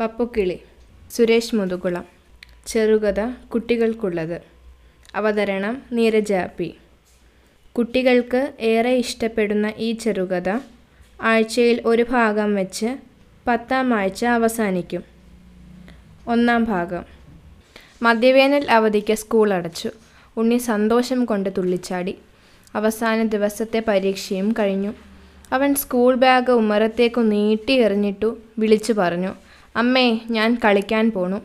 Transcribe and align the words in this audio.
പപ്പുക്കിളി 0.00 0.58
സുരേഷ് 1.10 1.54
മുതുകുളം 1.54 2.04
ചെറുകഥ 2.66 3.20
കുട്ടികൾക്കുള്ളത് 3.54 4.42
അവതരണം 5.14 5.82
നീരജാപ്പി 5.92 6.74
കുട്ടികൾക്ക് 7.78 8.52
ഏറെ 8.60 8.90
ഇഷ്ടപ്പെടുന്ന 8.90 9.72
ഈ 9.78 9.92
ചെറുകഥ 9.92 10.48
ആഴ്ചയിൽ 11.22 11.82
ഒരു 11.86 12.06
ഭാഗം 12.10 12.54
വെച്ച് 12.54 12.98
പത്താം 13.46 13.94
ആഴ്ച 13.94 14.24
അവസാനിക്കും. 14.24 15.04
ഒന്നാം 16.28 16.64
ഭാഗം. 16.64 17.04
മദ്യവേനൽ 18.02 18.70
അവധിക്ക് 18.70 19.14
സ്കൂൾ 19.14 19.52
അടച്ചു. 19.52 19.90
ഉണ്ണി 20.36 20.56
സന്തോഷം 20.56 21.24
കൊണ്ട് 21.24 21.50
തുള്ളിച്ചാടി. 21.58 22.18
അവസാന 22.74 23.22
ദിവസത്തെ 23.22 23.82
പരീക്ഷയും 23.88 24.52
കഴിഞ്ഞു. 24.58 24.94
അവൻ 25.52 25.74
സ്കൂൾ 25.74 26.14
ബാഗ് 26.14 26.50
ഉമ്മറത്തേക്കു 26.50 27.20
നീട്ടി 27.20 27.72
എറിഞ്ഞിട്ടു 27.72 28.38
വിളിച്ചു 28.58 28.92
പറഞ്ഞു. 28.92 29.47
അമ്മേ 29.80 30.20
ഞാൻ 30.30 30.58
കളിക്കാൻ 30.64 31.10
പോണു. 31.10 31.42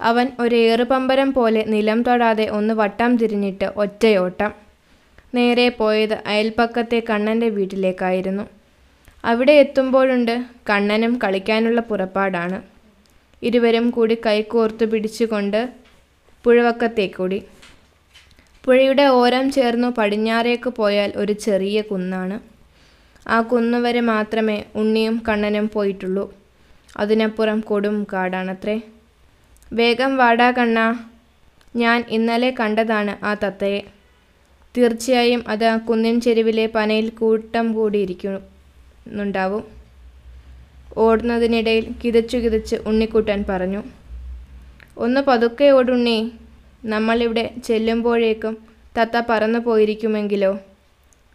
അവൻ 0.00 0.26
ഒരു 0.40 0.56
ഏറുപമ്പരം 0.56 1.32
പോലെ 1.32 1.64
നിലം 1.68 2.02
തൊടാതെ 2.02 2.46
ഒന്ന് 2.48 2.74
വട്ടം 2.74 3.16
തിരിഞ്ഞിട്ട് 3.16 3.64
ഒറ്റയോട്ടം. 3.76 4.52
നേരെ 5.34 5.68
പോയത് 5.68 6.14
അയൽപ്പക്കത്തെ 6.26 7.02
കണ്ണന്റെ 7.10 7.48
വീട്ടിലേക്കായിരുന്നു. 7.48 8.44
അവിടെ 9.24 9.52
എത്തുമ്പോഴുണ്ട് 9.52 10.44
കണ്ണനും 10.70 11.18
കളിക്കാനുള്ള 11.24 11.80
പുറപ്പാടാണ്. 11.80 12.62
ഇരുവരും 13.42 13.90
കൂടി 13.90 14.16
കൈകോർത്തു 14.26 14.84
പിടിച്ചുകൊണ്ട് 14.84 15.60
പുഴവക്കത്തേക്കൂടി. 16.44 17.38
പുഴയുടെ 18.64 19.04
ഓരം 19.20 19.50
ചേർന്നു 19.50 19.88
പടിഞ്ഞാറേക്ക് 19.98 20.70
പോയാൽ 20.70 21.12
ഒരു 21.16 21.32
ചെറിയ 21.32 21.80
കുന്നാണ്. 21.80 22.36
ആ 23.28 23.40
കുന്നുവരെ 23.40 24.00
മാത്രമേ 24.00 24.64
ഉണ്ണിയും 24.76 25.22
കണ്ണനും 25.28 25.70
പോയിട്ടുള്ളൂ. 25.74 26.39
അതിനപ്പുറം 26.96 27.60
കൊടും 27.60 28.06
കാടാണത്രേ. 28.12 28.80
വേഗം 29.72 30.16
വാടാ 30.16 30.50
കണ്ണ. 30.50 31.04
ഞാൻ 31.76 32.04
ഇന്നലെ 32.08 32.54
കണ്ടതാണ് 32.60 33.24
ആ 33.24 33.34
തത്തയെ. 33.34 33.80
തീർച്ചയായും 34.76 35.44
അത് 35.48 35.78
കുന്നിൻ 35.88 36.20
ചെരുവിലെ 36.20 36.66
പനയിൽ 36.66 37.08
കൂട്ടം 37.08 37.72
കൂടിയിരിക്കുന്നുണ്ടാവും. 37.72 39.64
ഓടുന്നതിനിടയിൽ 40.96 41.94
കിതച്ചു 42.04 42.36
കിതച്ച് 42.36 42.76
ഉണ്ണിക്കുട്ടൻ 42.76 43.44
പറഞ്ഞു 43.48 43.82
ഒന്ന് 44.98 45.20
പതുക്കെ 45.20 45.64
ഓടുണ്ണി. 45.64 46.32
നമ്മളിവിടെ 46.84 47.54
ചെല്ലുമ്പോഴേക്കും 47.64 48.56
തത്ത 49.00 49.22
പറന്നു 49.28 49.58
പോയിരിക്കുമെങ്കിലോ? 49.58 50.58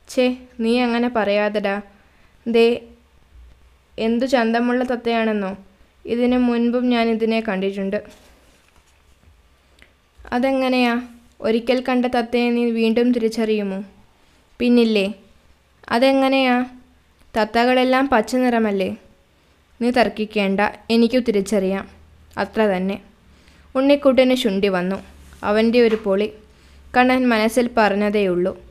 ഛേ 0.09 0.37
നീ 0.59 0.79
അങ്ങനെ 0.79 1.11
പറയാതെടാ. 1.15 1.81
ദേ 2.47 2.81
എന്തു 3.99 4.25
ചന്തമുള്ള 4.25 4.83
തത്തയാണെന്നോ? 4.83 5.57
ഇതിനു 6.05 6.37
മുൻപും 6.37 6.89
ഞാൻ 6.89 7.09
ഇതിനെ 7.09 7.39
കണ്ടിട്ടുണ്ട്. 7.39 8.03
അതെങ്ങനെയാ? 10.31 11.01
ഒരിക്കൽ 11.41 11.83
കണ്ട 11.89 12.05
തത്തയെ 12.05 12.49
നീ 12.49 12.71
വീണ്ടും 12.71 13.11
തിരിച്ചറിയുമോ? 13.11 13.83
പിന്നില്ലേ? 14.59 15.13
അതെങ്ങനെയാ? 15.89 16.65
തത്തകളെല്ലാം 17.37 18.09
പച്ച 18.09 18.35
നിറമല്ലേ? 18.35 18.97
നീ 19.81 19.89
തർക്കിക്കേണ്ട. 19.89 20.59
എനിക്കു 20.89 21.17
തിരിച്ചറിയാം. 21.17 21.89
അത്ര 22.37 22.61
തന്നെ. 22.61 23.01
ഉണ്ണിക്കുട്ടന് 23.75 24.35
ശുണ്ടി 24.35 24.67
വന്നു. 24.67 24.95
അവന്റെ 25.43 25.81
ഒരു 25.81 25.95
പൊളി. 25.95 26.31
കണ്ണൻ 26.97 27.29
മനസ്സിൽ 27.29 27.69
പറഞ്ഞതേയുള്ളൂ. 27.77 28.65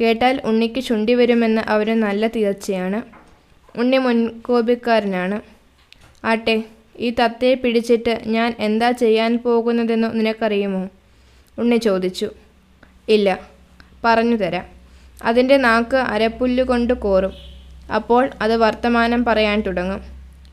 കേട്ടാൽ 0.00 0.40
ഉണ്ണിക്ക് 0.44 0.80
ശുണ്ടി 0.80 1.14
വരുമെന്ന് 1.14 1.62
അവന് 1.62 1.90
നല്ല 1.90 2.26
തീർച്ചയാണ് 2.26 3.21
ഉണ്ണി 3.78 3.98
മുൻകോപിക്കാരനാണ്. 3.98 5.40
ആട്ടെ 6.24 6.64
ഈ 6.98 7.10
തത്തയെ 7.10 7.54
പിടിച്ചിട്ട് 7.54 8.20
ഞാൻ 8.26 8.54
എന്താ 8.58 8.90
ചെയ്യാൻ 8.90 9.38
പോകുന്നതെന്ന് 9.38 10.20
നിനക്കറിയുമോ? 10.20 10.88
ഉണ്ണി 11.58 11.76
ചോദിച്ചു. 11.76 12.30
ഇല്ല 13.08 13.48
പറഞ്ഞു 14.04 14.36
തരാം. 14.36 14.64
അതിന്റെ 15.24 15.56
നാക്ക് 15.56 15.96
അരപ്പുല്ല് 15.96 16.62
കൊണ്ട് 16.62 16.94
കോറും. 16.94 17.32
അപ്പോൾ 17.94 18.30
അത് 18.40 18.56
വർത്തമാനം 18.56 19.24
പറയാൻ 19.24 19.60
തുടങ്ങും. 19.60 20.02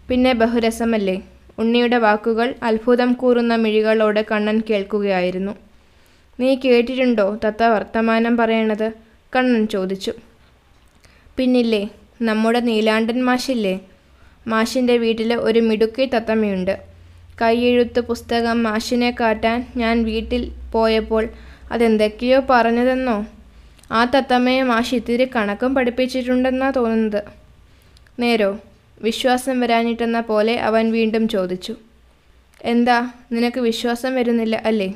പിന്നെ 0.10 0.34
ബഹുരസമല്ലേ? 0.34 1.22
ഉണ്ണിയുടെ 1.60 1.98
വാക്കുകൾ 1.98 2.56
അത്ഭുതം 2.64 3.14
കൂറുന്ന 3.14 3.56
മിഴികളോടെ 3.56 4.26
കണ്ണൻ 4.32 4.62
കേൾക്കുകയായിരുന്നു. 4.70 5.56
നീ 6.40 6.56
കേട്ടിട്ടുണ്ടോ 6.56 7.38
തത്ത 7.46 7.64
വർത്തമാനം 7.64 8.38
പറയണത്? 8.38 8.92
കണ്ണൻ 9.36 9.68
ചോദിച്ചു. 9.68 10.14
പിന്നില്ലേ 11.38 11.90
നമ്മുടെ 12.22 12.60
നീലാണ്ടൻ 12.60 13.26
മാഷില്ലേ? 13.26 13.80
മാഷിന്റെ 14.48 14.98
വീട്ടിൽ 14.98 15.34
ഒരു 15.34 15.60
മിടുക്കി 15.60 16.06
തത്തമ്മയുണ്ട്. 16.06 16.80
കൈയെഴുത്ത് 17.42 18.00
പുസ്തകം 18.00 18.64
മാഷിനെ 18.64 19.16
കാട്ടാൻ 19.20 19.68
ഞാൻ 19.78 20.04
വീട്ടിൽ 20.04 20.52
പോയപ്പോൾ 20.72 21.28
അതെന്തൊക്കെയോ 21.72 22.42
പറഞ്ഞതെന്നോ? 22.50 23.26
ആ 23.92 24.06
തത്തമ്മയെ 24.06 24.64
മാഷ് 24.64 24.96
ഇത്തിരി 24.96 25.30
കണക്കും 25.36 25.76
പഠിപ്പിച്ചിട്ടുണ്ടെന്നാ 25.76 26.72
തോന്നുന്നത്. 26.72 27.24
നേരോ 28.20 28.60
വിശ്വാസം 29.02 29.60
വരാനിട്ടെന്ന 29.60 30.22
പോലെ 30.22 30.60
അവൻ 30.60 30.92
വീണ്ടും 30.92 31.28
ചോദിച്ചു. 31.28 31.76
എന്താ 32.62 33.12
നിനക്ക് 33.32 33.60
വിശ്വാസം 33.60 34.16
വരുന്നില്ല 34.16 34.62
അല്ലേ? 34.66 34.94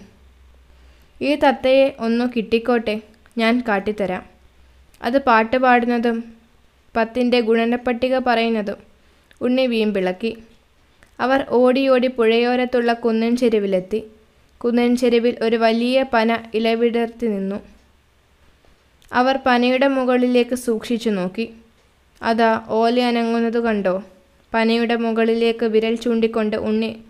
ഈ 1.22 1.36
തത്തയെ 1.36 1.96
ഒന്നു 2.00 2.26
കിട്ടിക്കോട്ടെ 2.36 3.02
ഞാൻ 3.38 3.64
കാട്ടിത്തരാം. 3.68 4.24
അത് 5.04 5.18
പാട്ട് 5.18 5.58
പാടുന്നതും 5.58 6.33
പത്തിന്റെ 6.96 7.40
ഗുണനപ്പട്ടിക 7.40 8.20
പറയുന്നതും 8.20 8.76
ഉണ്ണി 9.42 9.68
വീമ്പിളക്കി 9.68 10.38
അവർ 11.20 11.46
ഓടിയോടി 11.50 12.08
ഓടി 12.08 12.08
പുഴയോരത്തുള്ള 12.08 12.94
കുന്നൻ 12.94 13.38
ചെരുവിലെത്തി. 13.38 14.04
കുന്നൻ 14.58 14.98
ചെരുവിൽ 14.98 15.36
ഒരു 15.42 15.56
വലിയ 15.56 16.06
പന 16.14 16.38
ഇലവിടർത്തി 16.54 17.28
നിന്നു. 17.28 17.60
അവർ 19.14 19.40
പനയുടെ 19.46 19.88
മുകളിലേക്ക് 19.88 20.56
സൂക്ഷിച്ചു 20.56 21.10
നോക്കി. 21.10 21.54
അതാ 22.22 22.66
ഓല 22.70 23.00
അനങ്ങുന്നത് 23.00 23.60
കണ്ടോ? 23.60 24.04
പനയുടെ 24.54 24.96
മുകളിലേക്ക് 24.96 25.66
വിരൽ 25.66 25.96
ചൂണ്ടിക്കൊണ്ട് 25.96 26.58
ഉണ്ണി 26.58 27.02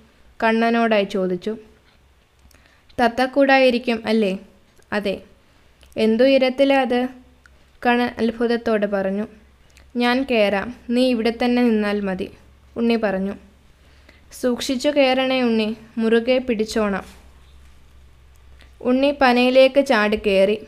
കണ്ണനോടായി 0.44 1.04
ചോദിച്ചു. 1.04 1.58
തത്തക്കൂടായിരിക്കും 3.02 4.04
അല്ലേ? 4.06 4.38
അതെ. 4.94 5.22
എന്തു 5.98 6.24
ഇരത്തിലാ 6.24 6.82
അത്? 6.82 7.08
കണ്ണൻ 7.86 8.10
അത്ഭുതത്തോടെ 8.20 8.86
പറഞ്ഞു. 8.86 9.28
ഞാൻ 9.96 10.26
കയറാം 10.32 10.76
നീ 10.90 11.08
ഇവിടെ 11.08 11.34
തന്നെ 11.44 11.64
നിന്നാൽ 11.64 12.00
മതി. 12.02 12.32
ഉണ്ണി 12.78 12.96
പറഞ്ഞു. 12.96 13.34
സൂക്ഷിച്ചു 14.42 14.90
കയറണേ 14.90 15.42
ഉണ്ണി. 15.42 15.76
മുറുകെ 15.98 16.38
പിടിച്ചോണം. 16.38 17.04
ഉണ്ണി 18.82 19.16
പനയിലേക്ക് 19.22 19.86
ചാടി 19.86 20.20
കയറി 20.28 20.60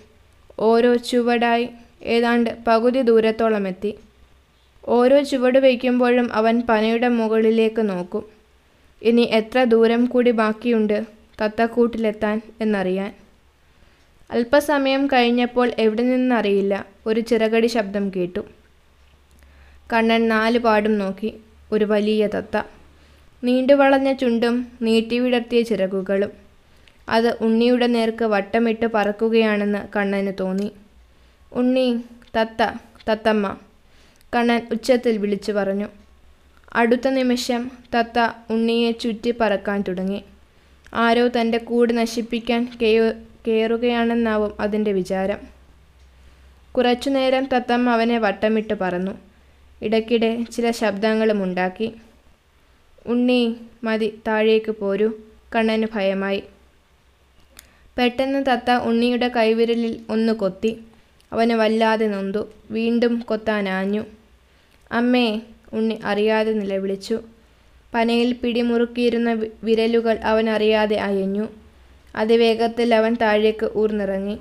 ഓരോ 0.60 0.96
ചുവടായി 0.96 1.70
ഏതാണ്ട് 2.04 2.58
പകുതി 2.68 3.02
ദൂരത്തോളം 3.02 3.68
എത്തി 3.68 3.96
ഓരോ 4.88 5.24
ചുവട് 5.24 5.60
വയ്ക്കുമ്പോഴും 5.60 6.34
അവൻ 6.34 6.62
പനയുടെ 6.70 7.08
മുകളിലേക്ക് 7.08 7.90
നോക്കും. 7.90 8.26
ഇനി 9.02 9.22
എത്ര 9.22 9.64
ദൂരം 9.64 10.06
കൂടി 10.06 10.32
ബാക്കിയുണ്ട് 10.32 11.06
തത്തക്കൂട്ടിലെത്താൻ 11.42 12.42
എന്നറിയാൻ. 12.62 13.14
അല്പസമയം 14.32 15.08
കഴിഞ്ഞപ്പോൾ 15.08 15.72
എവിടെ 15.80 16.04
നിന്നറിയില്ല. 16.04 16.86
ഒരു 17.08 17.20
ചിറകടി 17.20 17.68
ശബ്ദം 17.68 18.12
കേട്ടു. 18.16 18.55
കണ്ണൻ 19.94 20.28
നാല് 20.28 20.60
പാടും 20.60 20.98
നോക്കി 20.98 21.34
ഒരു 21.72 21.86
വലിയ 21.86 22.28
തത്ത. 22.28 22.62
നീണ്ടുവളഞ്ഞ 23.44 24.14
ചുണ്ടും 24.14 24.68
നീട്ടിവിടർത്തിയ 24.82 25.62
ചിറകുകളും. 25.62 26.32
അത് 27.10 27.38
ഉണ്ണിയുടെ 27.42 27.88
നേർക്ക് 27.88 28.26
വട്ടമിട്ട് 28.26 28.86
പറക്കുകയാണെന്ന് 28.86 29.88
കണ്ണന് 29.96 30.32
തോന്നി. 30.40 30.72
ഉണ്ണി 31.54 32.04
തത്ത 32.38 32.62
തത്തമ്മ 33.10 33.56
കണ്ണൻ 34.36 34.68
ഉച്ചത്തിൽ 34.72 35.18
വിളിച്ചു 35.18 35.52
പറഞ്ഞു. 35.52 35.88
അടുത്ത 36.76 37.08
നിമിഷം 37.08 37.72
തത്ത 37.96 38.20
ഉണ്ണിയെ 38.50 38.92
ചുറ്റി 38.92 39.34
പറക്കാൻ 39.40 39.84
തുടങ്ങി. 39.88 40.24
ആരോ 40.94 41.28
തന്റെ 41.28 41.58
കൂട് 41.58 41.98
നശിപ്പിക്കാൻ 41.98 42.62
കയറുകയാണെന്നാവും 43.48 44.54
അതിന്റെ 44.60 44.92
വിചാരം. 44.92 45.38
കുറച്ചുനേരം 46.72 47.46
തത്തമ്മ 47.54 47.90
അവനെ 47.90 48.18
വട്ടമിട്ട് 48.20 48.74
പറന്നു. 48.74 49.35
ഇടയ്ക്കിടെ 49.86 50.32
ചില 50.54 50.72
ശബ്ദങ്ങളും 50.72 51.44
ഉണ്ടാക്കി. 51.44 51.88
ഉണ്ണി 53.08 53.42
മതി 53.84 54.10
താഴേക്ക് 54.28 54.72
പോരൂ 54.72 55.10
കണ്ണന് 55.56 55.88
ഭയമായി. 55.94 56.42
പെട്ടെന്ന് 57.98 58.46
തത്ത 58.50 58.72
ഉണ്ണിയുടെ 58.88 59.28
കൈവിരലിൽ 59.28 59.94
ഒന്ന് 60.10 60.34
കൊത്തി 60.34 60.72
അവന് 61.32 61.54
വല്ലാതെ 61.54 62.08
നൊന്തു 62.08 62.42
വീണ്ടും 62.72 63.14
കൊത്താനാഞ്ഞു 63.20 64.04
അമ്മേ 64.92 65.28
ഉണ്ണി 65.74 65.96
അറിയാതെ 66.06 66.52
നിലവിളിച്ചു. 66.52 67.18
പനയിൽ 67.94 68.34
പിടിമുറുക്കിയിരുന്ന 68.34 69.30
വിരലുകൾ 69.64 70.16
അവൻ 70.32 70.50
അറിയാതെ 70.50 70.98
അയഞ്ഞു. 71.08 71.46
അതിവേഗത്തിൽ 72.16 72.96
അവൻ 72.96 73.14
താഴേക്ക് 73.22 73.70
ഊർന്നിറങ്ങി. 73.78 74.38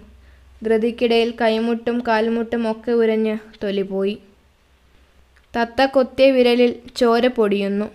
ധൃതിക്കിടയിൽ 0.63 1.31
കൈമുട്ടും 1.41 1.97
കാൽമുട്ടും 2.09 2.71
ഒക്കെ 2.71 2.93
ഉരഞ്ഞ് 2.93 3.39
തൊലിപോയി. 3.63 4.15
തത്ത 5.57 5.87
കൊത്തിയ 5.87 6.31
വിരലിൽ 6.31 6.75
ചോര 6.97 7.27
പൊടിയുന്നു. 7.27 7.87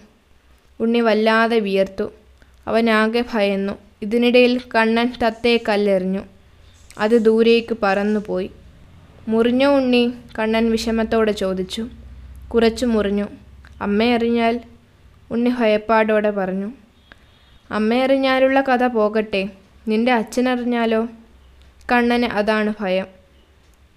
ഉണ്ണി 0.80 1.00
വല്ലാതെ 1.00 1.60
വിയർത്തു. 1.60 2.12
അവനാകെ 2.68 3.24
ഭയന്നു. 3.34 3.74
ഇതിനിടയിൽ 4.02 4.62
കണ്ണൻ 4.76 5.14
തത്തയെ 5.24 5.58
കല്ലെറിഞ്ഞു. 5.70 6.20
അത് 6.98 7.22
ദൂരേക്ക് 7.22 7.78
പറന്നുപോയി 7.84 8.50
മുറിഞ്ഞോ 9.28 9.76
ഉണ്ണി? 9.76 10.14
കണ്ണൻ 10.40 10.72
വിഷമത്തോടെ 10.72 11.32
ചോദിച്ചു. 11.32 11.88
കുറച്ചു 12.54 12.86
മുറിഞ്ഞു. 12.86 13.26
അമ്മ 13.82 14.04
അറിഞ്ഞാൽ 14.04 14.60
ഉണ്ണി 15.32 15.52
ഭയപ്പാടോടെ 15.60 16.32
പറഞ്ഞു. 16.32 16.72
അമ്മ 17.72 17.94
അറിഞ്ഞാലുള്ള 17.94 18.62
കഥ 18.62 18.84
പോകട്ടെ. 18.88 19.50
നിന്റെ 19.88 20.12
അച്ഛനറിഞ്ഞാലോ 20.12 21.08
കണ്ണന് 21.92 22.26
അതാണ് 22.26 22.74
ഭയം. 22.82 23.08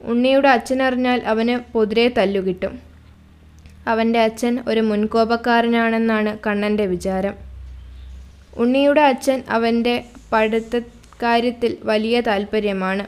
ഉണ്ണിയുടെ 0.02 0.48
അച്ഛനറിഞ്ഞാൽ 0.48 1.22
അവന് 1.22 1.72
പൊതിരെ 1.72 2.08
തല്ലുകിട്ടും. 2.08 2.91
അവന്റെ 3.86 4.18
അച്ഛൻ 4.18 4.64
ഒരു 4.68 4.80
മുൻകോപക്കാരനാണെന്നാണ് 4.80 6.38
കണ്ണന്റെ 6.46 6.86
വിചാരം. 6.86 7.34
ഉണ്ണിയുടെ 8.56 9.00
അച്ഛൻ 9.00 9.42
അവന്റെ 9.48 10.04
പഠിത്ത 10.32 10.80
കാര്യത്തിൽ 11.22 11.76
വലിയ 11.84 12.20
താല്പര്യമാണ്. 12.20 13.06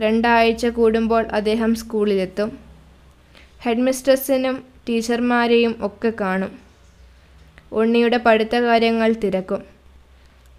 രണ്ടാഴ്ച 0.00 0.66
കൂടുമ്പോൾ 0.66 1.26
അദ്ദേഹം 1.26 1.74
സ്കൂളിലെത്തും. 1.74 2.58
ഹെഡ് 3.62 3.78
മിസ്ട്രസിനും 3.78 4.64
ടീച്ചർമാരെയും 4.88 5.76
ഒക്കെ 5.80 6.12
കാണും. 6.20 6.58
ഉണ്ണിയുടെ 7.72 8.16
പഠിത്ത 8.16 8.56
കാര്യങ്ങൾ 8.56 9.12
തിരക്കും. 9.12 9.62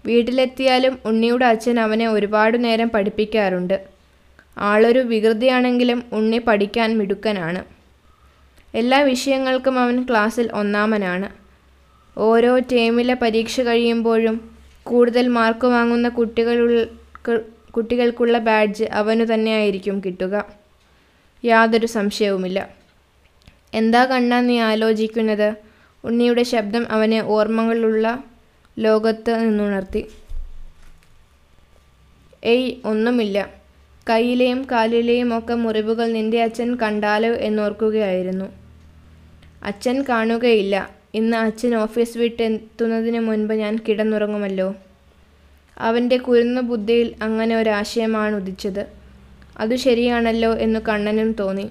വീട്ടിലെത്തിയാലും 0.06 0.98
ഉണ്ണിയുടെ 1.04 1.46
അച്ഛൻ 1.46 1.80
അവനെ 1.80 2.08
ഒരുപാട് 2.08 2.64
നേരം 2.64 2.88
പഠിപ്പിക്കാറുണ്ട്. 2.88 3.86
ആളൊരു 4.58 4.98
വികൃതിയാണെങ്കിലും 4.98 6.02
ഉണ്ണി 6.12 6.38
പഠിക്കാൻ 6.38 6.98
മിടുക്കനാണ്. 6.98 7.75
എല്ലാ 8.76 9.00
വിഷയങ്ങൾക്കും 9.00 9.78
അവൻ 9.78 10.06
ക്ലാസ്സിൽ 10.10 10.50
ഒന്നാമനാണ്. 10.52 11.28
ഓരോ 12.18 12.58
ടേമിലെ 12.58 13.14
പരീക്ഷ 13.14 13.60
കഴിയുമ്പോഴും 13.60 14.50
കൂടുതൽ 14.82 15.28
മാർക്ക് 15.28 15.66
വാങ്ങുന്ന 15.66 16.08
കുട്ടികളുൾക്ക് 16.08 17.40
കുട്ടികൾക്കുള്ള 17.72 18.38
ബാഡ്ജ് 18.38 18.84
അവനു 18.84 19.24
തന്നെയായിരിക്കും 19.24 20.02
കിട്ടുക. 20.06 20.44
യാതൊരു 21.44 21.86
സംശയവുമില്ല. 21.86 22.68
എന്താ 23.74 24.04
കണ്ണാ 24.04 24.40
നീ 24.40 24.58
ആലോചിക്കുന്നത്? 24.58 25.54
ഉണ്ണിയുടെ 26.04 26.42
ശബ്ദം 26.42 26.86
അവനെ 26.90 27.20
ഓർമ്മകളുള്ള 27.20 28.24
ലോകത്ത് 28.78 29.38
നിന്നുണർത്തി. 29.38 30.06
എയ് 32.44 32.74
ഒന്നുമില്ല. 32.84 33.48
കയ്യിലെയും 34.10 34.66
കാലിലെയും 34.72 35.38
ഒക്കെ 35.38 35.54
മുറിവുകൾ 35.54 36.12
നിന്റെ 36.12 36.42
അച്ഛൻ 36.42 36.76
കണ്ടാലോ 36.76 37.34
എന്നോർക്കുകയായിരുന്നു. 37.34 38.65
അച്ഛൻ 39.62 40.04
കാണുകയില്ല. 40.08 40.90
ഇന്ന് 41.14 41.36
അച്ഛൻ 41.36 41.74
ഓഫീസ് 41.74 42.18
വിട്ടെത്തുന്നതിന് 42.18 43.20
മുൻപ് 43.20 43.54
ഞാൻ 43.54 43.78
കിടന്നുറങ്ങുമല്ലോ. 43.88 44.74
അവന്റെ 45.78 46.16
കുരുന്ന 46.16 46.60
ബുദ്ധിയിൽ 46.60 47.14
അങ്ങനെ 47.22 47.56
ഒരാശയമാണ് 47.56 48.36
ഉദിച്ചത്. 48.36 48.86
അത് 49.58 49.76
ശരിയാണല്ലോ 49.76 50.52
എന്ന് 50.54 50.80
കണ്ണനും 50.88 51.32
തോന്നി. 51.32 51.70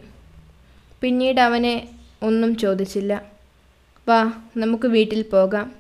പിന്നീട് 1.02 1.42
അവനെ 1.42 1.88
ഒന്നും 2.24 2.58
ചോദിച്ചില്ല. 2.58 3.24
വാ 4.10 4.34
നമുക്ക് 4.58 4.88
വീട്ടിൽ 4.88 5.22
പോകാം. 5.22 5.72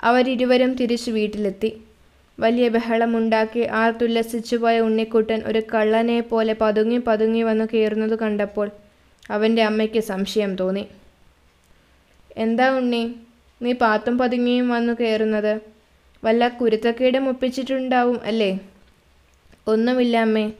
അവരിരുവരും 0.00 0.74
തിരിച്ചു 0.74 1.10
വീട്ടിലെത്തി. 1.10 1.82
വലിയ 2.40 2.68
ബഹളമുണ്ടാക്കി 2.68 3.60
ആർത്തുല്ലസിച്ചുപോയ 3.60 4.80
ഉണ്ണിക്കുട്ടൻ 4.80 5.42
ഒരു 5.46 5.62
കള്ളനെ 5.74 6.20
പോലെ 6.20 6.56
പതുങ്ങി 6.60 7.00
പതുങ്ങി 7.06 7.42
വന്ന് 7.42 7.64
കയറുന്നത് 7.74 8.18
കണ്ടപ്പോൾ 8.18 8.70
അവന്റെ 9.30 9.62
അമ്മയ്ക്ക് 9.62 10.00
സംശയം 10.00 10.56
തോന്നി. 10.56 10.86
എന്താ 12.36 12.76
ഉണ്ണി? 12.76 13.14
നീ 13.62 13.72
പാത്തും 13.72 14.18
പതുങ്ങിയും 14.18 14.68
വന്നു 14.68 14.92
കയറുന്നത് 14.92 15.60
വല്ല 16.24 16.48
കുരുത്തക്കേടും 16.48 17.28
ഒപ്പിച്ചിട്ടുണ്ടാവും 17.28 18.20
അല്ലേ? 18.24 18.60
ഒന്നുമില്ല 19.66 20.18
അമ്മേ. 20.18 20.52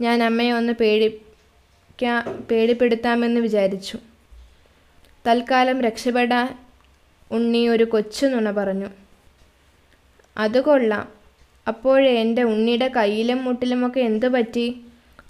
ഞാൻ 0.00 0.22
അമ്മയെ 0.22 0.52
ഒന്ന് 0.52 0.72
പേടിക്കാ 0.72 2.38
പേടിപ്പെടുത്താമെന്ന് 2.50 3.40
വിചാരിച്ചു. 3.40 3.98
തൽക്കാലം 5.26 5.80
രക്ഷപ്പെടാൻ 5.80 6.58
ഉണ്ണി 7.30 7.68
ഒരു 7.68 7.84
കൊച്ചു 7.84 8.26
നുണ 8.26 8.50
പറഞ്ഞു. 8.50 8.88
അത് 10.38 10.60
കൊള്ളാം. 10.60 11.08
അപ്പോഴേ 11.68 12.20
എന്റെ 12.20 12.42
ഉണ്ണിയുടെ 12.42 12.88
കയ്യിലും 12.88 13.44
മുട്ടിലുമൊക്കെ 13.44 14.00
എന്തു 14.00 14.26
പറ്റി? 14.26 14.84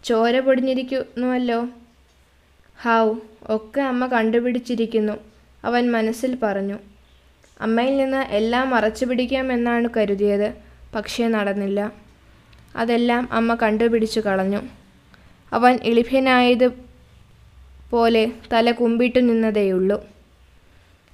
ചോര 0.04 0.40
പൊടിഞ്ഞിരിക്കുന്നുവല്ലോ? 0.40 1.68
ഹാവ് 2.76 3.14
ഒക്കെ 3.48 3.80
അമ്മ 3.80 4.06
കണ്ടുപിടിച്ചിരിക്കുന്നു. 4.06 5.33
അവൻ 5.64 5.92
മനസ്സിൽ 5.92 6.38
പറഞ്ഞു 6.42 6.78
അമ്മയിൽ 7.60 7.96
നിന്ന് 7.96 8.22
എല്ലാം 8.38 8.70
മറച്ചു 8.70 9.04
പിടിക്കാമെന്നാണ് 9.04 9.88
കരുതിയത് 9.96 10.48
പക്ഷേ 10.94 11.28
നടന്നില്ല. 11.28 11.80
അതെല്ലാം 12.76 13.28
അമ്മ 13.32 13.54
കണ്ടുപിടിച്ചു 13.54 14.20
കളഞ്ഞു. 14.20 14.60
അവൻ 15.52 15.74
എളിഭ്യനായത് 15.82 16.66
പോലെ 17.90 18.22
തല 18.52 18.70
കുമ്പിട്ടു 18.70 19.18
നിന്നതേയുള്ളൂ. 19.18 19.98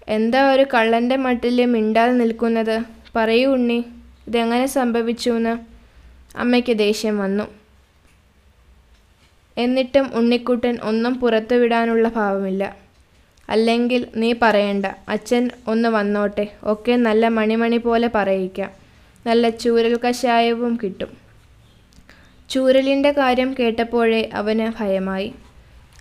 എന്താ 0.09 0.41
ഒരു 0.55 0.65
കള്ളന്റെ 0.75 1.17
മട്ടിൽ 1.17 1.65
മിണ്ടാതെ 1.65 2.13
നിൽക്കുന്നത്? 2.13 2.77
പറയൂ 3.17 3.49
ഉണ്ണി 3.53 3.79
ഇതെങ്ങനെ 4.29 4.67
സംഭവിച്ചു 4.67 5.31
എന്ന് 5.31 5.55
അമ്മയ്ക്ക് 6.39 6.75
ദേഷ്യം 6.79 7.19
വന്നു. 7.19 7.47
എന്നിട്ടും 9.57 10.11
ഉണ്ണിക്കുട്ടൻ 10.15 10.79
ഒന്നും 10.83 11.15
പുറത്തുവിടാനുള്ള 11.15 12.09
ഭാവമില്ല. 12.09 12.90
അല്ലെങ്കിൽ 13.51 14.07
നീ 14.17 14.35
പറയണ്ട. 14.43 14.87
അച്ഛൻ 15.09 15.51
ഒന്ന് 15.69 15.89
വന്നോട്ടെ. 15.89 16.47
ഒക്കെ 16.63 16.97
നല്ല 16.97 17.29
മണിമണി 17.29 17.77
പോലെ 17.77 18.11
പറയിക്കാം. 18.15 18.71
നല്ല 19.27 19.49
ചൂരൽ 19.49 19.99
കഷായവും 20.09 20.79
കിട്ടും. 20.83 21.09
ചൂരലിന്റെ 22.51 23.13
കാര്യം 23.13 23.55
കേട്ടപ്പോഴേ 23.59 24.31
അവന് 24.35 24.73
ഭയമായി. 24.81 25.33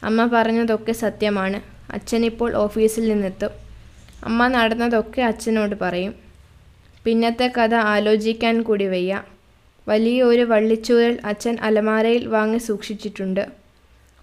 അമ്മ 0.03 0.29
പറഞ്ഞതൊക്കെ 0.33 0.91
സത്യമാണ്. 0.91 1.61
അച്ഛൻ 1.91 2.25
ഇപ്പോൾ 2.25 2.55
ഓഫീസിൽ 2.55 3.09
നിന്നെത്തും. 3.09 3.49
അമ്മ 4.23 4.47
നടന്നതൊക്കെ 4.47 5.21
അച്ഛനോട് 5.21 5.75
പറയും. 5.81 6.15
പിന്നത്തെ 7.05 7.51
കഥ 7.57 7.75
ആലോചിക്കാൻ 7.75 8.61
കൂടി 8.61 8.85
വയ്യ. 8.85 9.23
വലിയ 9.87 10.23
ഒരു 10.23 10.41
വള്ളിച്ചൂരൽ 10.41 11.19
അച്ഛൻ 11.25 11.57
അലമാരയിൽ 11.61 12.27
വാങ്ങി 12.27 12.57
സൂക്ഷിച്ചിട്ടുണ്ട്. 12.57 13.47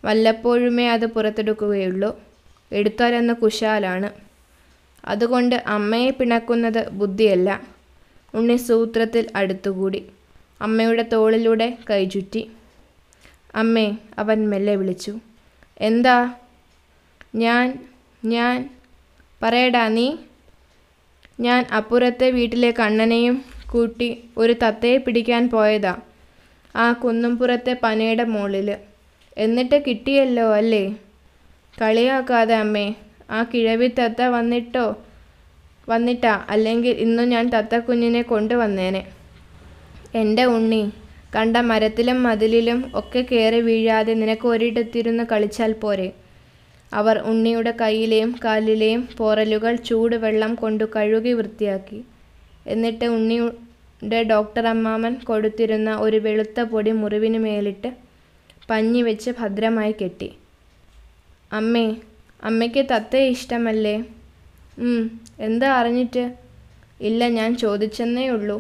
വല്ലപ്പോഴുമേ 0.04 0.88
അത് 0.88 1.06
പുറത്തെടുക്കുകയുള്ളൂ. 1.06 2.25
എടുത്താലെന്ന് 2.72 3.34
കുശാലാണ്. 3.34 4.10
അതുകൊണ്ട് 5.04 5.54
അമ്മയെ 5.66 6.10
പിണക്കുന്നത് 6.10 6.88
ബുദ്ധിയല്ല. 6.88 7.60
ഉണ്ണി 8.34 8.56
സൂത്രത്തിൽ 8.56 9.26
അടുത്തുകൂടി. 9.36 10.06
അമ്മയുടെ 10.60 11.02
തോളിലൂടെ 11.02 11.78
കൈചുറ്റി. 11.90 12.50
അമ്മേ 13.54 13.96
അവൻ 14.18 14.48
മെല്ലെ 14.48 14.76
വിളിച്ചു. 14.76 15.18
എന്താ? 15.80 16.34
ഞാൻ 17.34 17.88
ഞാൻ. 18.24 18.70
പറയടാ 19.42 19.88
നീ. 19.88 20.16
ഞാൻ 21.40 21.66
അപ്പുറത്തെ 21.72 22.30
വീട്ടിലെ 22.30 22.70
കണ്ണനെയും 22.70 23.44
കൂട്ടി 23.70 24.24
ഒരു 24.36 24.54
തത്തയെ 24.62 24.96
പിടിക്കാൻ 24.96 25.50
പോയതാ. 25.50 25.96
ആ 26.76 26.92
കുന്നുംപുറത്തെ 26.92 27.76
പനയുടെ 27.82 28.24
മുകളിൽ 28.24 28.76
എന്നിട്ട് 29.36 29.82
കിട്ടിയല്ലോ 29.86 30.54
അല്ലേ? 30.54 30.94
കളിയാക്കാതെ 31.80 32.54
അമ്മേ 32.54 32.94
ആ 33.30 33.42
കിഴവി 33.42 33.88
തത്ത 33.98 34.22
വന്നിട്ടോ? 34.22 34.84
വന്നിട്ടാ 35.88 36.44
അല്ലെങ്കിൽ 36.50 36.94
ഇന്നും 36.96 37.28
ഞാൻ 37.28 37.50
തത്തക്കുഞ്ഞിനെ 37.54 38.22
കൊണ്ടുവന്നേനെ. 38.22 39.02
എന്റെ 40.14 40.44
ഉണ്ണി 40.44 40.82
കണ്ട 41.36 41.56
മരത്തിലും 41.56 42.22
മതിലിലും 42.22 42.78
ഒക്കെ 42.94 43.20
കയറി 43.20 43.60
വീഴാതെ 43.60 44.14
നിനക്ക് 44.14 44.46
ഒരിടത്തിരുന്ന് 44.48 45.24
കളിച്ചാൽ 45.24 45.72
പോരെ. 45.72 46.08
അവർ 46.92 47.18
ഉണ്ണിയുടെ 47.18 47.74
കയ്യിലെയും 47.80 48.32
കാലിലെയും 48.44 49.08
പോറലുകൾ 49.18 49.76
ചൂടുവെള്ളം 49.88 50.54
കൊണ്ട് 50.54 50.84
കഴുകി 50.96 51.32
വൃത്തിയാക്കി. 51.32 52.04
എന്നിട്ട് 52.66 53.04
ഉണ്ണിയുടെ 53.04 54.22
ഡോക്ടർ 54.22 54.66
അമ്മാമൻ 54.66 55.14
കൊടുത്തിരുന്ന 55.24 55.90
ഒരു 55.96 56.16
വെളുത്ത 56.16 56.60
പൊടി 56.60 56.92
മുറിവിന് 56.92 57.38
മേലിട്ട് 57.38 57.90
പഞ്ഞി 58.70 59.02
വെച്ച് 59.02 59.30
ഭദ്രമായി 59.30 59.94
കെട്ടി. 60.02 60.28
അമ്മേ 61.50 61.86
അമ്മയ്ക്ക് 62.48 62.82
തത്തയെ 62.90 63.26
ഇഷ്ടമല്ലേ? 63.34 63.96
എന്താ 65.46 65.68
അറിഞ്ഞിട്ട്? 65.78 66.24
ഇല്ല 67.08 67.28
ഞാൻ 67.38 67.50
ചോദിച്ചെന്നേ 67.62 68.24
ഉള്ളൂ. 68.36 68.56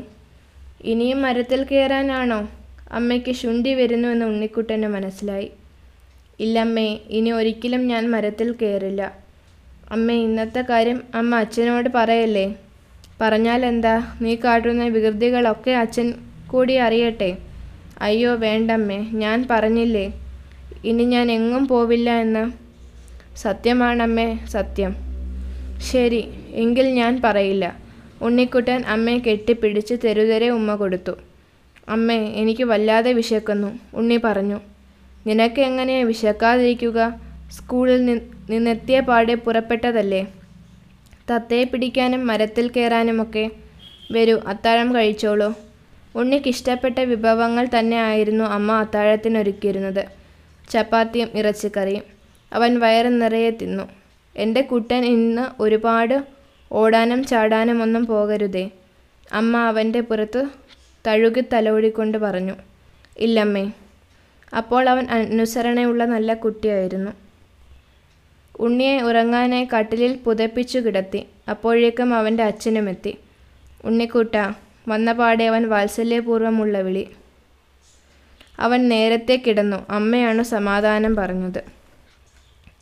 ഇനിയും 0.92 1.18
മരത്തിൽ 1.26 1.60
കയറാനാണോ? 1.70 2.40
അമ്മയ്ക്ക് 2.98 3.32
വരുന്നു 3.42 3.76
വരുന്നുവെന്ന് 3.80 4.26
ഉണ്ണിക്കുട്ടന് 4.32 4.88
മനസ്സിലായി. 4.96 5.48
ഇല്ലമ്മേ 6.44 6.88
ഇനി 7.16 7.30
ഒരിക്കലും 7.38 7.82
ഞാൻ 7.92 8.04
മരത്തിൽ 8.14 8.48
കയറില്ല. 8.60 9.02
അമ്മ 9.94 10.10
ഇന്നത്തെ 10.26 10.62
കാര്യം 10.70 10.98
അമ്മ 11.20 11.40
അച്ഛനോട് 11.44 11.88
പറയല്ലേ? 11.98 12.46
പറഞ്ഞാൽ 13.20 13.60
എന്താ? 13.72 13.94
നീ 14.22 14.32
കാട്ടുന്ന 14.44 14.84
വികൃതികളൊക്കെ 14.96 15.72
അച്ഛൻ 15.82 16.08
കൂടി 16.52 16.76
അറിയട്ടെ. 16.86 17.30
അയ്യോ 18.06 18.32
വേണ്ടമ്മേ 18.46 18.98
ഞാൻ 19.22 19.46
പറഞ്ഞില്ലേ? 19.50 20.06
ഇനി 20.90 21.04
ഞാൻ 21.14 21.26
എങ്ങും 21.38 21.64
പോവില്ല 21.72 22.10
എന്ന്. 22.26 22.44
സത്യമാണമ്മേ 23.36 24.38
സത്യം. 24.48 24.96
ശരി 25.82 26.28
എങ്കിൽ 26.52 26.86
ഞാൻ 26.86 27.20
പറയില്ല. 27.24 27.76
ഉണ്ണിക്കുട്ടൻ 28.22 28.84
അമ്മയെ 28.84 29.18
കെട്ടിപ്പിടിച്ച് 29.18 29.94
തെരുതെരെ 30.04 30.48
ഉമ്മ 30.48 30.74
കൊടുത്തു. 30.74 31.14
അമ്മേ 31.88 32.16
എനിക്ക് 32.42 32.64
വല്ലാതെ 32.64 33.12
വിശക്കുന്നു 33.12 33.78
ഉണ്ണി 33.94 34.16
പറഞ്ഞു. 34.24 34.60
നിനക്ക് 35.26 35.60
എങ്ങനെ 35.60 36.04
വിശക്കാതിരിക്കുക? 36.04 37.20
സ്കൂളിൽ 37.52 38.20
നിന്നെത്തിയ 38.50 39.00
പാടെ 39.00 39.34
പുറപ്പെട്ടതല്ലേ? 39.34 40.26
തത്തയെ 41.30 41.64
പിടിക്കാനും 41.64 42.26
മരത്തിൽ 42.26 42.68
കയറാനുമൊക്കെ 42.68 43.50
വരൂ 44.12 44.40
അത്താഴം 44.46 44.94
കഴിച്ചോളൂ. 44.94 45.54
ഉണ്ണിക്കിഷ്ടപ്പെട്ട 46.16 46.98
വിഭവങ്ങൾ 47.00 47.68
തന്നെ 47.78 47.96
ആയിരുന്നു 47.96 48.44
അമ്മ 48.44 48.72
അത്താഴത്തിനൊരുക്കിയിരുന്നത്. 48.72 50.04
ചപ്പാത്തിയും 50.70 51.28
ഇറച്ചിക്കറിയും. 51.34 52.15
അവൻ 52.52 52.80
വയറ് 52.80 53.22
നിറയെ 53.22 53.50
തിന്നു. 53.50 53.88
എന്റെ 54.36 54.60
കുട്ടൻ 54.60 55.04
ഇന്ന് 55.04 55.62
ഒരുപാട് 55.62 56.24
ഓടാനും 56.72 57.24
ചാടാനും 57.24 57.82
ഒന്നും 57.82 58.06
പോകരുതേ 58.06 58.70
അമ്മ 59.32 59.56
അവന്റെ 59.56 60.00
പുറത്ത് 60.00 60.48
തഴുകി 61.06 61.44
തലോടിക്കൊണ്ട് 61.52 62.18
പറഞ്ഞു. 62.18 62.54
ഇല്ലമ്മേ. 63.18 63.70
അപ്പോൾ 64.56 64.88
അവൻ 64.88 65.06
അനുസരണയുള്ള 65.10 66.04
നല്ല 66.04 66.34
കുട്ടിയായിരുന്നു. 66.34 67.10
ഉണ്ണിയെ 68.60 69.00
ഉറങ്ങാനായി 69.00 69.68
കട്ടിലിൽ 69.76 70.16
പുതപ്പിച്ചു 70.16 70.78
കിടത്തി. 70.78 71.26
അപ്പോഴേക്കും 71.50 72.14
അവന്റെ 72.14 72.42
അച്ഛനുമെത്തി 72.42 73.18
ഉണ്ണിക്കുട്ട 73.84 74.52
വന്ന 74.88 75.12
പാടെ 75.12 75.44
അവൻ 75.44 75.68
വാത്സല്യപൂർവമുള്ള 75.68 76.80
വിളി. 76.80 77.08
അവൻ 78.58 78.88
നേരത്തെ 78.88 79.42
കിടന്നു. 79.46 79.86
അമ്മയാണ് 79.90 80.42
സമാധാനം 80.42 81.16
പറഞ്ഞത്. 81.16 81.76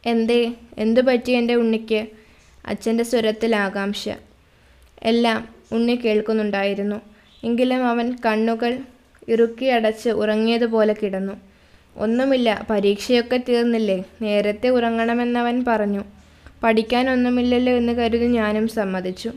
എന്തേ? 0.06 0.54
എന്തു 0.78 1.00
പറ്റി 1.00 1.30
എന്റെ 1.30 1.54
ഉണ്ണിക്ക്? 1.54 2.06
അച്ഛന്റെ 2.66 3.04
സ്വരത്തിൽ 3.04 3.56
ആകാംക്ഷ. 3.56 4.08
എല്ലാം 5.02 5.49
ഉണ്ണി 5.73 5.94
കേൾക്കുന്നുണ്ടായിരുന്നു. 5.94 7.00
എങ്കിലും 7.44 7.87
അവൻ 7.87 8.16
കണ്ണുകൾ 8.26 8.78
ഇറുക്കി 9.28 9.64
അടച്ച് 9.64 10.08
ഉറങ്ങിയതുപോലെ 10.08 10.96
കിടന്നു. 11.02 11.32
ഒന്നുമില്ല 11.96 12.66
പരീക്ഷയൊക്കെ 12.70 13.40
തീർന്നില്ലേ? 13.49 14.04
നേരത്തെ 14.23 14.68
ഉറങ്ങണമെന്നവൻ 14.68 15.64
പറഞ്ഞു. 15.68 16.04
പഠിക്കാനൊന്നുമില്ലല്ലോ 16.62 17.73
എന്ന് 17.73 17.92
കരുതി 17.92 18.26
ഞാനും 18.26 18.68
സമ്മതിച്ചു. 18.68 19.32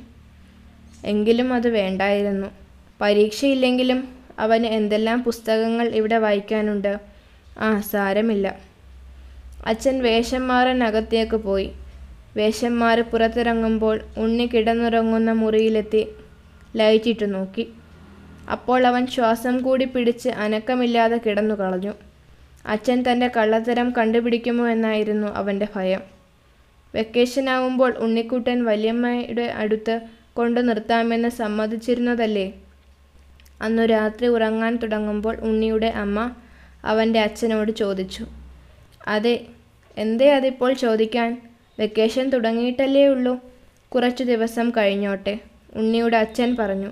എങ്കിലും 1.05 1.53
അത് 1.53 1.67
വേണ്ടായിരുന്നു. 1.67 2.47
പരീക്ഷയില്ലെങ്കിലും 3.01 4.07
അവന് 4.39 4.65
എന്തെല്ലാം 4.65 5.23
പുസ്തകങ്ങൾ 5.23 5.87
ഇവിടെ 5.87 6.17
വായിക്കാനുണ്ട്? 6.17 6.99
ആ 7.59 7.81
സാരമില്ല. 7.81 8.66
അച്ഛൻ 9.65 10.03
വേഷം 10.03 10.47
മാറാനകത്തേക്ക് 10.47 11.35
പോയി. 11.35 11.71
വേഷം 12.35 12.79
മാറി 12.79 13.01
പുറത്തിറങ്ങുമ്പോൾ 13.01 14.01
ഉണ്ണി 14.17 14.49
കിടന്നുറങ്ങുന്ന 14.53 15.31
മുറിയിലെത്തി 15.31 16.07
ലൈറ്റിട്ട് 16.75 17.33
നോക്കി. 17.33 17.73
അപ്പോൾ 18.51 18.87
അവൻ 18.87 19.07
ശ്വാസം 19.07 19.61
കൂടി 19.61 19.85
പിടിച്ച് 19.85 20.29
അനക്കമില്ലാതെ 20.29 21.21
കിടന്നു 21.25 21.55
കളഞ്ഞു. 21.55 21.93
അച്ഛൻ 22.65 23.03
തന്റെ 23.11 23.31
കള്ളത്തരം 23.37 23.93
കണ്ടുപിടിക്കുമോ 23.97 24.67
എന്നായിരുന്നു 24.67 25.27
അവന്റെ 25.27 25.67
ഭയം. 25.75 25.99
വെക്കേഷനാവുമ്പോൾ 26.95 27.93
ഉണ്ണിക്കുട്ടൻ 27.97 28.63
വല്യമ്മയുടെ 28.63 29.41
അടുത്ത് 29.41 30.01
കൊണ്ടു 30.33 30.61
നിർത്താമെന്ന് 30.61 31.29
സമ്മതിച്ചിരുന്നതല്ലേ? 31.29 32.53
അന്നു 33.61 33.83
രാത്രി 33.83 34.27
ഉറങ്ങാൻ 34.27 34.75
തുടങ്ങുമ്പോൾ 34.75 35.37
ഉണ്ണിയുടെ 35.41 35.87
അമ്മ 35.87 36.31
അവന്റെ 36.85 37.19
അച്ഛനോട് 37.19 37.71
ചോദിച്ചു. 37.71 38.25
അതെ 39.07 39.45
എന്തേ 39.97 40.31
അതിപ്പോൾ 40.31 40.73
ചോദിക്കാൻ? 40.73 41.41
വെക്കേഷൻ 41.79 42.29
തുടങ്ങിയിട്ടല്ലേ 42.29 43.07
ഉള്ളൂ 43.07 43.39
കുറച്ച് 43.89 44.23
ദിവസം 44.23 44.69
കഴിഞ്ഞോട്ടെ 44.69 45.39
ഉണ്ണിയുടെ 45.75 46.17
അച്ഛൻ 46.17 46.55
പറഞ്ഞു. 46.59 46.91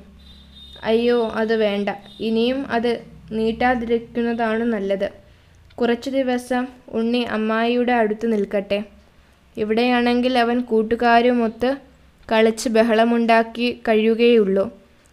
അയ്യോ 0.84 1.30
അത് 1.30 1.56
വേണ്ട. 1.56 1.90
ഇനിയും 2.20 2.68
അത് 2.68 2.92
നീട്ടാതിരിക്കുന്നതാണ് 3.32 4.64
നല്ലത്. 4.64 5.12
കുറച്ച് 5.76 6.10
ദിവസം 6.10 6.68
ഉണ്ണി 6.90 7.20
അമ്മായിയുടെ 7.20 7.94
അടുത്ത് 7.94 8.32
നിൽക്കട്ടെ. 8.34 8.84
ഇവിടെയാണെങ്കിൽ 9.58 10.38
അവൻ 10.38 10.62
കൂട്ടുകാരുമൊത്ത് 10.62 11.78
കളിച്ച് 12.32 12.70
ബഹളമുണ്ടാക്കി 12.70 13.82
കഴിയുകയുള്ളൂ. 13.88 14.66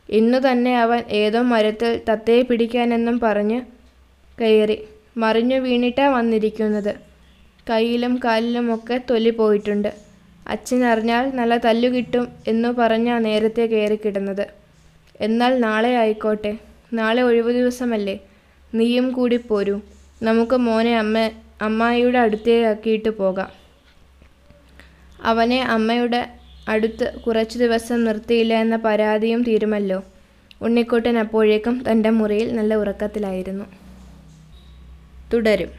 ഇന്നു 0.08 0.38
തന്നെ 0.38 0.80
അവൻ 0.80 1.02
ഏതോ 1.10 1.42
മരത്തിൽ 1.42 2.00
തത്തയെ 2.08 2.42
പിടിക്കാനെന്നും 2.42 3.20
പറഞ്ഞ് 3.20 3.60
കയറി. 4.40 4.78
മറിഞ്ഞു 5.16 5.56
വീണിട്ടാ 5.56 6.08
വന്നിരിക്കുന്നത്. 6.08 6.94
കയ്യിലും 7.70 8.20
കാലിലുമൊക്കെ 8.24 9.00
തൊലി 9.10 9.30
പോയിട്ടുണ്ട്. 9.30 9.94
അച്ഛനറിഞ്ഞാൽ 10.48 11.30
നല്ല 11.30 11.56
തല്ലു 11.56 11.88
കിട്ടും 11.88 12.28
എന്നു 12.48 12.68
പറഞ്ഞാ 12.68 13.18
നേരത്തെ 13.18 13.66
കയറി 13.66 13.96
കിടന്നത്. 13.96 14.46
എന്നാൽ 15.20 15.60
നാളെ 15.60 15.96
ആയിക്കോട്ടെ. 15.96 16.58
നാളെ 16.92 17.22
ഒഴിവു 17.22 17.52
ദിവസമല്ലേ? 17.52 18.18
നീയും 18.74 19.12
കൂടി 19.12 19.36
പോരൂ. 19.36 19.80
നമുക്ക് 20.22 20.56
മോനെ 20.56 20.98
അമ്മ 20.98 21.30
അമ്മായിയുടെ 21.62 22.18
അടുത്തേക്കാക്കിയിട്ട് 22.18 23.08
പോകാം. 23.08 23.48
അവനെ 25.22 25.62
അമ്മയുടെ 25.62 26.28
അടുത്ത് 26.68 27.14
കുറച്ചു 27.26 27.58
ദിവസം 27.58 28.04
നിർത്തിയില്ല 28.04 28.54
എന്ന 28.54 28.76
പരാതിയും 28.76 29.42
തീരുമല്ലോ. 29.42 30.04
ഉണ്ണിക്കുട്ടൻ 30.62 31.18
അപ്പോഴേക്കും 31.18 31.84
തന്റെ 31.90 32.10
മുറിയിൽ 32.10 32.54
നല്ല 32.54 32.74
ഉറക്കത്തിലായിരുന്നു. 32.74 33.81
തുടരും 35.32 35.70